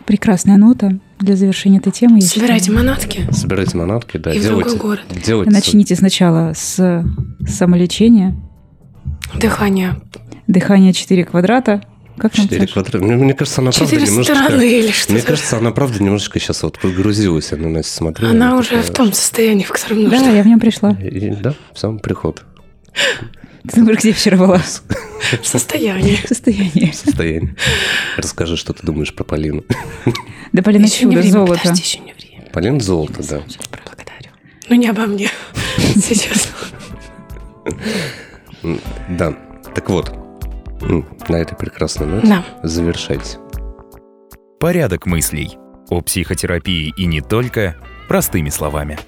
[0.07, 2.21] Прекрасная нота для завершения этой темы.
[2.21, 2.79] Собирайте считаю.
[2.79, 3.29] манатки.
[3.31, 4.33] Собирайте манатки, да.
[4.33, 5.05] И делайте, в другой город.
[5.25, 5.53] Делайте.
[5.53, 7.05] Начните сначала с
[7.47, 8.37] самолечения.
[9.35, 10.01] Дыхание.
[10.47, 11.83] Дыхание 4 квадрата.
[12.19, 12.99] Как Четыре квадрата.
[12.99, 14.53] Мне, мне кажется, она правда немножечко...
[14.63, 18.33] или что Мне кажется, она правда немножечко сейчас вот погрузилась, она нас смотрела.
[18.33, 18.85] Она уже такая...
[18.85, 20.19] в том состоянии, в котором нужно.
[20.19, 20.93] Да, я в нем пришла.
[20.93, 22.45] И, да, в самом приход.
[23.69, 24.59] Ты думаешь, где вчера была?
[24.59, 26.17] В состоянии.
[26.17, 26.91] В состоянии.
[26.91, 27.55] В состоянии.
[28.17, 29.65] Расскажи, что ты думаешь про Полину.
[30.53, 31.61] Да Полина еще чудо, золото.
[31.63, 32.51] Подожди, еще не время.
[32.53, 33.41] Полина золото, да.
[33.71, 34.31] Благодарю.
[34.69, 35.31] Ну, не обо мне
[35.79, 36.49] сейчас.
[39.09, 39.35] Да.
[39.75, 40.13] Так вот,
[41.29, 42.45] на этой прекрасной ноте да.
[42.63, 43.39] завершайте.
[44.61, 45.57] Порядок мыслей.
[45.89, 47.77] О психотерапии и не только
[48.09, 48.99] простыми словами.